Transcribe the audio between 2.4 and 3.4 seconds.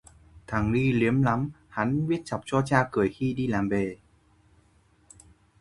cho cha cười khi